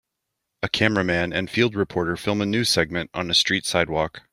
[0.63, 4.23] A cameraman and field reporter film a news segment on a street sidewalk.